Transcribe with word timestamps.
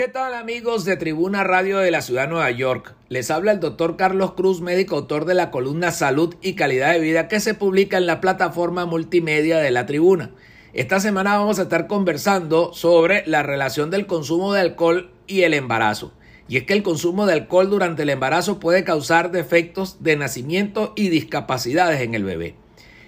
¿Qué 0.00 0.08
tal 0.08 0.32
amigos 0.32 0.86
de 0.86 0.96
Tribuna 0.96 1.44
Radio 1.44 1.76
de 1.76 1.90
la 1.90 2.00
Ciudad 2.00 2.22
de 2.22 2.28
Nueva 2.28 2.50
York? 2.50 2.94
Les 3.10 3.30
habla 3.30 3.52
el 3.52 3.60
doctor 3.60 3.98
Carlos 3.98 4.32
Cruz, 4.32 4.62
médico 4.62 4.96
autor 4.96 5.26
de 5.26 5.34
la 5.34 5.50
columna 5.50 5.90
Salud 5.90 6.36
y 6.40 6.54
Calidad 6.54 6.92
de 6.94 7.00
Vida 7.00 7.28
que 7.28 7.38
se 7.38 7.52
publica 7.52 7.98
en 7.98 8.06
la 8.06 8.22
plataforma 8.22 8.86
multimedia 8.86 9.58
de 9.58 9.70
la 9.70 9.84
Tribuna. 9.84 10.30
Esta 10.72 11.00
semana 11.00 11.36
vamos 11.36 11.58
a 11.58 11.64
estar 11.64 11.86
conversando 11.86 12.72
sobre 12.72 13.24
la 13.26 13.42
relación 13.42 13.90
del 13.90 14.06
consumo 14.06 14.54
de 14.54 14.62
alcohol 14.62 15.10
y 15.26 15.42
el 15.42 15.52
embarazo. 15.52 16.14
Y 16.48 16.56
es 16.56 16.64
que 16.64 16.72
el 16.72 16.82
consumo 16.82 17.26
de 17.26 17.34
alcohol 17.34 17.68
durante 17.68 18.04
el 18.04 18.08
embarazo 18.08 18.58
puede 18.58 18.84
causar 18.84 19.30
defectos 19.30 20.02
de 20.02 20.16
nacimiento 20.16 20.94
y 20.96 21.10
discapacidades 21.10 22.00
en 22.00 22.14
el 22.14 22.24
bebé. 22.24 22.54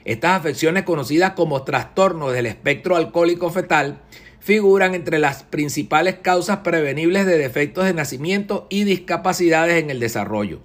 Estas 0.05 0.39
afecciones 0.39 0.83
conocidas 0.83 1.33
como 1.33 1.63
trastornos 1.63 2.35
del 2.35 2.45
espectro 2.45 2.97
alcohólico 2.97 3.49
fetal 3.49 4.03
figuran 4.43 4.97
entre 4.97 5.21
las 5.21 5.45
principales 5.45 6.17
causas 6.21 6.59
prevenibles 6.59 7.27
de 7.27 7.39
defectos 7.39 7.85
de 7.85 7.95
nacimiento 7.95 8.67
y 8.71 8.83
discapacidades 8.83 9.81
en 9.81 9.89
el 9.89 10.00
desarrollo. 10.00 10.59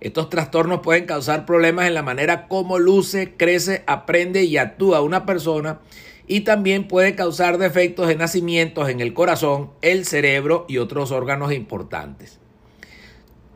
Estos 0.00 0.30
trastornos 0.30 0.80
pueden 0.80 1.04
causar 1.04 1.44
problemas 1.44 1.86
en 1.86 1.92
la 1.92 2.02
manera 2.02 2.48
como 2.48 2.78
luce, 2.78 3.34
crece, 3.36 3.84
aprende 3.86 4.44
y 4.44 4.56
actúa 4.56 5.02
una 5.02 5.26
persona 5.26 5.80
y 6.26 6.40
también 6.40 6.88
puede 6.88 7.14
causar 7.14 7.58
defectos 7.58 8.08
de 8.08 8.16
nacimiento 8.16 8.88
en 8.88 9.00
el 9.00 9.12
corazón, 9.12 9.72
el 9.82 10.06
cerebro 10.06 10.64
y 10.66 10.78
otros 10.78 11.10
órganos 11.10 11.52
importantes. 11.52 12.38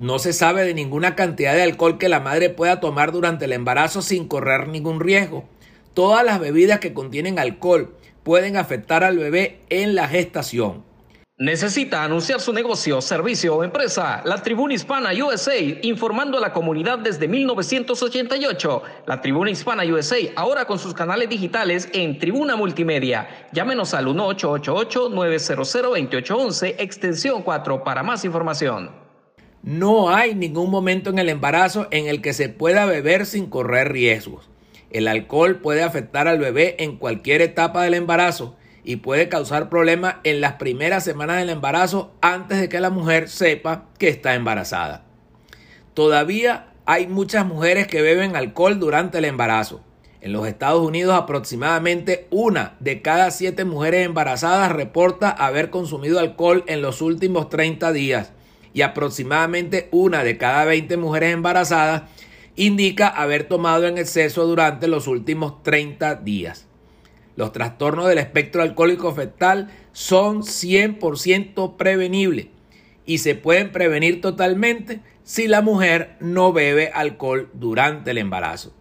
No 0.01 0.19
se 0.19 0.35
sabe 0.35 0.65
de 0.65 0.75
ninguna 0.75 1.15
cantidad 1.15 1.55
de 1.55 1.63
alcohol 1.63 1.97
que 1.97 2.11
la 2.11 2.21
madre 2.21 2.51
pueda 2.51 2.79
tomar 2.81 3.11
durante 3.11 3.47
el 3.47 3.53
embarazo 3.53 4.03
sin 4.03 4.29
correr 4.29 4.69
ningún 4.69 5.01
riesgo. 5.01 5.45
Todas 5.95 6.25
las 6.25 6.41
bebidas 6.41 6.81
que 6.81 6.93
contienen 6.93 7.39
alcohol, 7.39 7.95
pueden 8.23 8.57
afectar 8.57 9.05
al 9.05 9.19
bebé 9.19 9.61
en 9.69 9.95
la 9.95 10.09
gestación. 10.09 10.91
Necesita 11.39 12.05
anunciar 12.05 12.41
su 12.41 12.53
negocio, 12.53 13.01
servicio 13.01 13.57
o 13.57 13.65
empresa. 13.65 14.21
La 14.25 14.43
Tribuna 14.43 14.75
Hispana 14.75 15.11
USA, 15.13 15.59
informando 15.83 16.39
a 16.39 16.41
la 16.41 16.53
comunidad 16.53 17.01
desde 17.01 17.27
1988. 17.27 18.83
La 19.07 19.21
Tribuna 19.21 19.51
Hispana 19.51 19.83
USA, 19.85 20.19
ahora 20.37 20.67
con 20.67 20.79
sus 20.79 20.95
canales 20.95 21.29
digitales 21.29 21.89
en 21.95 22.17
Tribuna 22.19 22.55
Multimedia. 22.55 23.49
Llámenos 23.51 23.93
al 23.93 24.07
1888-900-2811, 24.07 26.77
extensión 26.79 27.43
4 27.43 27.83
para 27.83 28.05
más 28.05 28.25
información. 28.25 28.93
No 29.65 30.15
hay 30.15 30.37
ningún 30.37 30.71
momento 30.71 31.11
en 31.11 31.19
el 31.19 31.29
embarazo 31.29 31.89
en 31.91 32.07
el 32.07 32.21
que 32.21 32.35
se 32.35 32.51
pueda 32.51 32.85
beber 32.85 33.27
sin 33.27 33.51
correr 33.51 33.91
riesgos. 33.91 34.49
El 34.93 35.09
alcohol 35.09 35.57
puede 35.57 35.83
afectar 35.83 36.29
al 36.29 36.39
bebé 36.39 36.77
en 36.79 36.99
cualquier 36.99 37.41
etapa 37.41 37.83
del 37.83 37.95
embarazo 37.95 38.57
y 38.85 38.97
puede 38.97 39.29
causar 39.31 39.71
problemas 39.71 40.17
en 40.23 40.43
las 40.43 40.55
primeras 40.55 41.03
semanas 41.03 41.39
del 41.39 41.49
embarazo 41.49 42.13
antes 42.21 42.61
de 42.61 42.69
que 42.69 42.79
la 42.79 42.91
mujer 42.91 43.31
sepa 43.31 43.87
que 43.99 44.09
está 44.09 44.35
embarazada. 44.35 45.05
Todavía 45.95 46.73
hay 46.85 47.07
muchas 47.07 47.47
mujeres 47.47 47.87
que 47.87 48.03
beben 48.03 48.37
alcohol 48.37 48.79
durante 48.79 49.19
el 49.19 49.25
embarazo. 49.25 49.83
En 50.21 50.33
los 50.33 50.47
Estados 50.47 50.87
Unidos 50.87 51.15
aproximadamente 51.15 52.27
una 52.31 52.77
de 52.79 53.01
cada 53.01 53.31
siete 53.31 53.65
mujeres 53.65 54.05
embarazadas 54.05 54.73
reporta 54.73 55.31
haber 55.31 55.71
consumido 55.71 56.21
alcohol 56.21 56.65
en 56.67 56.83
los 56.83 57.01
últimos 57.01 57.49
30 57.49 57.93
días 57.93 58.33
y 58.75 58.83
aproximadamente 58.83 59.89
una 59.91 60.23
de 60.23 60.39
cada 60.39 60.65
20 60.65 60.97
mujeres 60.97 61.33
embarazadas 61.33 62.03
indica 62.57 63.09
haber 63.09 63.45
tomado 63.45 63.87
en 63.87 63.99
exceso 63.99 64.47
durante 64.47 64.89
los 64.89 65.07
últimos 65.07 65.63
30 65.63 66.17
días. 66.17 66.67
Los 67.35 67.53
trastornos 67.53 68.09
del 68.09 68.19
espectro 68.19 68.63
alcohólico 68.63 69.13
fetal 69.15 69.71
son 69.93 70.43
100% 70.43 71.77
prevenibles 71.77 72.49
y 73.07 73.19
se 73.19 73.35
pueden 73.35 73.73
prevenir 73.73 74.21
totalmente 74.21 75.01
si 75.25 75.49
la 75.49 75.63
mujer 75.63 76.17
no 76.21 76.53
bebe 76.53 76.91
alcohol 76.93 77.49
durante 77.55 78.11
el 78.11 78.19
embarazo. 78.19 78.75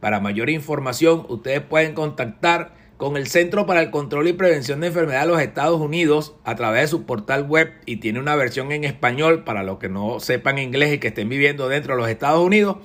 Para 0.00 0.20
mayor 0.20 0.50
información, 0.50 1.26
ustedes 1.28 1.60
pueden 1.60 1.94
contactar 1.94 2.74
con 2.96 3.16
el 3.16 3.26
Centro 3.26 3.66
para 3.66 3.80
el 3.82 3.90
Control 3.90 4.28
y 4.28 4.32
Prevención 4.32 4.80
de 4.80 4.86
Enfermedades 4.86 5.26
de 5.26 5.32
los 5.32 5.42
Estados 5.42 5.80
Unidos 5.80 6.34
a 6.44 6.54
través 6.54 6.82
de 6.82 6.88
su 6.88 7.04
portal 7.04 7.44
web 7.44 7.72
y 7.84 7.96
tiene 7.96 8.20
una 8.20 8.36
versión 8.36 8.72
en 8.72 8.84
español 8.84 9.44
para 9.44 9.64
los 9.64 9.78
que 9.78 9.88
no 9.88 10.20
sepan 10.20 10.58
inglés 10.58 10.94
y 10.94 10.98
que 10.98 11.08
estén 11.08 11.28
viviendo 11.28 11.68
dentro 11.68 11.94
de 11.94 12.00
los 12.00 12.08
Estados 12.08 12.44
Unidos 12.44 12.76